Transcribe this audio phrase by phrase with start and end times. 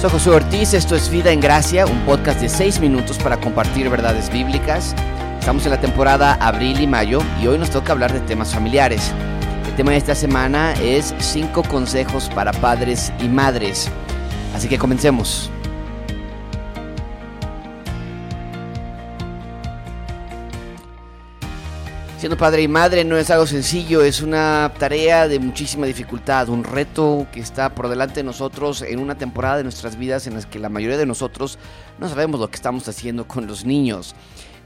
[0.00, 3.90] Soy José Ortiz, esto es Vida en Gracia, un podcast de seis minutos para compartir
[3.90, 4.94] verdades bíblicas.
[5.38, 9.12] Estamos en la temporada abril y mayo y hoy nos toca hablar de temas familiares.
[9.68, 13.90] El tema de esta semana es cinco consejos para padres y madres.
[14.54, 15.50] Así que comencemos.
[22.20, 26.64] Siendo padre y madre no es algo sencillo, es una tarea de muchísima dificultad, un
[26.64, 30.44] reto que está por delante de nosotros en una temporada de nuestras vidas en las
[30.44, 31.58] que la mayoría de nosotros
[31.98, 34.14] no sabemos lo que estamos haciendo con los niños.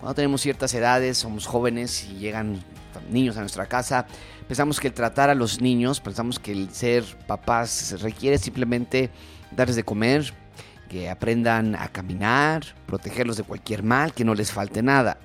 [0.00, 2.60] Cuando tenemos ciertas edades, somos jóvenes y llegan
[3.08, 4.08] niños a nuestra casa,
[4.48, 9.10] pensamos que el tratar a los niños, pensamos que el ser papás requiere simplemente
[9.52, 10.34] darles de comer,
[10.88, 15.18] que aprendan a caminar, protegerlos de cualquier mal, que no les falte nada.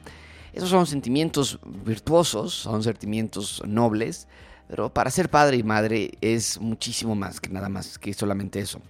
[0.54, 4.28] Esos son sentimientos virtuosos, son sentimientos nobles,
[4.68, 8.82] pero para ser padre y madre es muchísimo más que nada más que solamente eso.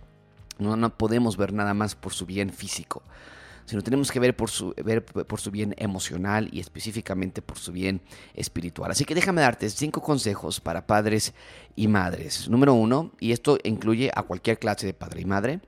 [0.57, 3.01] No, no podemos ver nada más por su bien físico,
[3.66, 7.71] sino tenemos que ver por, su, ver por su bien emocional y específicamente por su
[7.71, 8.01] bien
[8.33, 8.91] espiritual.
[8.91, 11.33] Así que déjame darte cinco consejos para padres
[11.75, 12.49] y madres.
[12.49, 15.61] Número uno, y esto incluye a cualquier clase de padre y madre,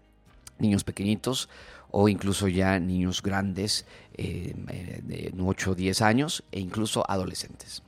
[0.60, 1.48] niños pequeñitos
[1.92, 7.84] o incluso ya niños grandes eh, eh, de 8 o 10 años e incluso adolescentes.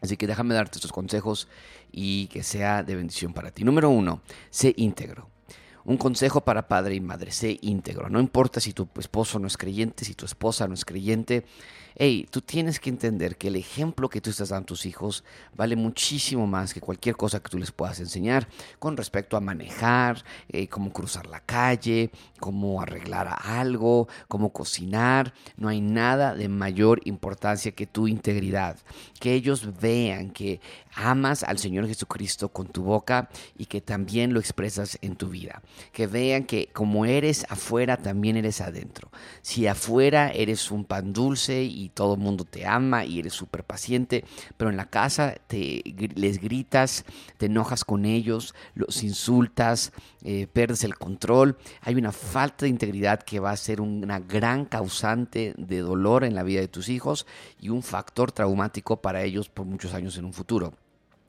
[0.00, 1.48] Así que déjame darte estos consejos
[1.90, 3.64] y que sea de bendición para ti.
[3.64, 4.20] Número uno,
[4.50, 5.33] sé íntegro.
[5.84, 8.08] Un consejo para padre y madre, sé íntegro.
[8.08, 11.44] No importa si tu esposo no es creyente, si tu esposa no es creyente,
[11.96, 15.24] hey, tú tienes que entender que el ejemplo que tú estás dando a tus hijos
[15.54, 20.24] vale muchísimo más que cualquier cosa que tú les puedas enseñar con respecto a manejar,
[20.48, 22.10] eh, cómo cruzar la calle,
[22.40, 25.34] cómo arreglar algo, cómo cocinar.
[25.56, 28.78] No hay nada de mayor importancia que tu integridad.
[29.20, 30.60] Que ellos vean que
[30.94, 35.62] amas al Señor Jesucristo con tu boca y que también lo expresas en tu vida.
[35.92, 39.10] Que vean que como eres afuera, también eres adentro.
[39.42, 43.64] Si afuera eres un pan dulce y todo el mundo te ama y eres súper
[43.64, 44.24] paciente,
[44.56, 45.82] pero en la casa te,
[46.14, 47.04] les gritas,
[47.38, 49.92] te enojas con ellos, los insultas,
[50.22, 54.64] eh, pierdes el control, hay una falta de integridad que va a ser una gran
[54.64, 57.26] causante de dolor en la vida de tus hijos
[57.60, 60.72] y un factor traumático para ellos por muchos años en un futuro.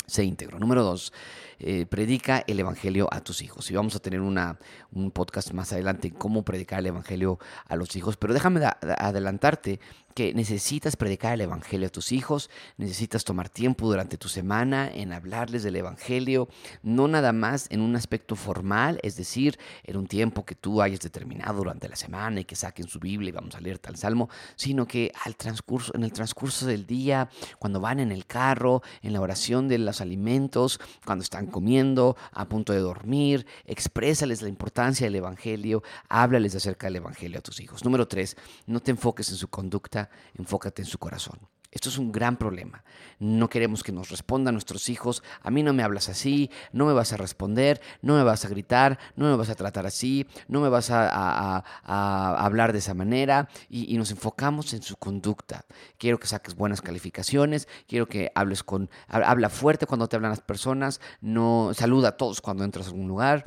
[0.08, 0.60] Se íntegro.
[0.60, 1.14] Número dos,
[1.60, 3.72] eh, predica el Evangelio a tus hijos.
[3.72, 4.60] Y vamos a tener una,
[4.92, 8.18] un podcast más adelante en cómo predicar el Evangelio a los hijos.
[8.18, 8.62] Pero déjame
[8.98, 9.80] adelantarte
[10.16, 15.12] que necesitas predicar el Evangelio a tus hijos, necesitas tomar tiempo durante tu semana en
[15.12, 16.48] hablarles del Evangelio,
[16.84, 21.02] no nada más en un aspecto formal, es decir, en un tiempo que tú hayas
[21.02, 24.30] determinado durante la semana y que saquen su Biblia y vamos a leer tal salmo,
[24.56, 27.30] sino que al transcurso, en el transcurso del día,
[27.60, 32.74] cuando van en el carro, en la oración de alimentos, cuando están comiendo, a punto
[32.74, 37.84] de dormir, exprésales la importancia del Evangelio, háblales acerca del Evangelio a tus hijos.
[37.84, 41.40] Número tres, no te enfoques en su conducta, enfócate en su corazón.
[41.76, 42.86] Esto es un gran problema.
[43.20, 46.94] No queremos que nos respondan nuestros hijos, a mí no me hablas así, no me
[46.94, 50.62] vas a responder, no me vas a gritar, no me vas a tratar así, no
[50.62, 55.66] me vas a, hablar de esa manera y, nos enfocamos en su conducta.
[55.98, 60.42] Quiero que saques buenas calificaciones, quiero que hables con, habla fuerte cuando te hablan las
[60.42, 63.44] personas, no saluda a todos cuando entras a algún lugar,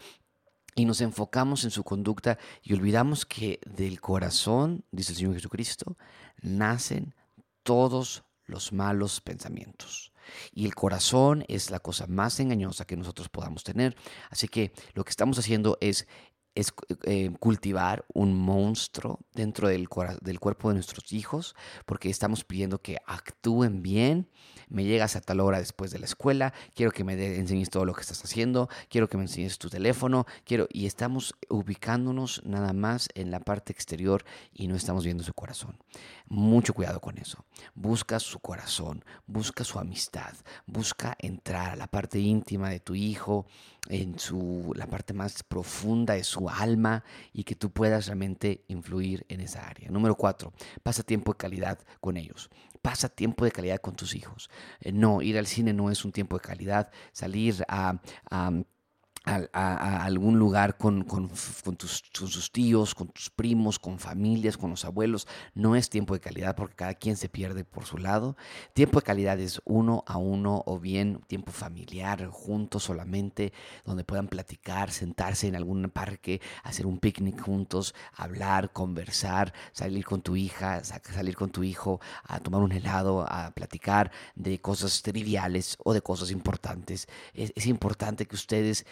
[0.75, 5.97] y nos enfocamos en su conducta y olvidamos que del corazón, dice el Señor Jesucristo,
[6.43, 7.15] nacen
[7.69, 10.11] todos los malos pensamientos.
[10.53, 13.95] Y el corazón es la cosa más engañosa que nosotros podamos tener.
[14.31, 16.09] Así que lo que estamos haciendo es,
[16.58, 16.72] es
[17.04, 21.54] eh, cultivar un monstruo dentro del, cuerpo de nuestros hijos,
[21.86, 24.28] porque estamos pidiendo que actúen bien
[24.69, 27.94] me llegas a tal hora después de la escuela, quiero que me enseñes todo lo
[27.94, 33.08] que estás haciendo, quiero que me enseñes tu teléfono, quiero y estamos ubicándonos nada más
[33.14, 35.78] en la parte exterior y no estamos viendo su corazón.
[36.26, 37.44] Mucho cuidado con eso.
[37.75, 40.34] Busca su corazón, busca su amistad,
[40.66, 43.46] busca entrar a la parte íntima de tu hijo,
[43.88, 49.25] en su la parte más profunda de su alma y que tú puedas realmente influir
[49.29, 49.91] en esa área.
[49.91, 50.53] Número cuatro,
[50.83, 52.50] pasa tiempo de calidad con ellos.
[52.83, 54.50] Pasa tiempo de calidad con tus hijos.
[54.81, 56.91] Eh, no, ir al cine no es un tiempo de calidad.
[57.12, 58.00] Salir a,
[58.31, 58.50] a,
[59.52, 61.04] algún lugar con,
[61.76, 65.26] tus, tus, tíos, con tus primos, con familias, con los abuelos.
[65.54, 68.36] No es tiempo de calidad porque cada quien se pierde por su lado.
[68.72, 73.52] Tiempo de calidad es uno a uno o bien tiempo familiar, juntos solamente,
[73.84, 80.22] donde puedan platicar, sentarse en algún parque, hacer un picnic juntos, hablar, conversar, salir con
[80.22, 85.76] tu hija, salir con tu hijo a tomar un helado, a platicar de cosas triviales
[85.84, 87.08] o de cosas importantes.
[87.34, 88.86] es, es importante que ustedes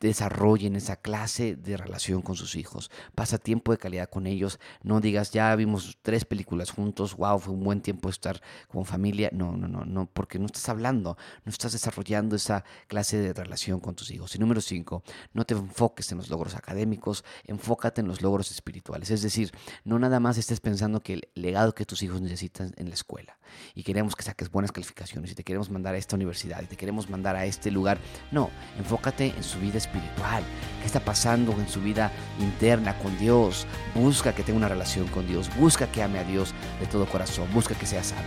[0.00, 2.90] desarrollen esa clase de relación con sus hijos.
[3.14, 4.58] Pasa tiempo de calidad con ellos.
[4.82, 9.30] No digas, ya vimos tres películas juntos, wow, fue un buen tiempo estar con familia.
[9.32, 13.80] No, no, no, no, porque no estás hablando, no estás desarrollando esa clase de relación
[13.80, 14.34] con tus hijos.
[14.34, 15.02] Y número cinco,
[15.32, 19.10] no te enfoques en los logros académicos, enfócate en los logros espirituales.
[19.10, 19.52] Es decir,
[19.84, 23.38] no nada más estés pensando que el legado que tus hijos necesitan en la escuela
[23.74, 26.76] y queremos que saques buenas calificaciones y te queremos mandar a esta universidad y te
[26.76, 27.98] queremos mandar a este lugar.
[28.30, 30.42] No, enfócate en su espiritual.
[30.80, 33.66] ¿Qué está pasando en su vida interna con Dios?
[33.94, 35.50] Busca que tenga una relación con Dios.
[35.56, 37.48] Busca que ame a Dios de todo corazón.
[37.52, 38.24] Busca que sea salvo.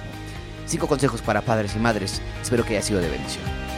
[0.66, 2.22] Cinco consejos para padres y madres.
[2.42, 3.69] Espero que haya sido de bendición.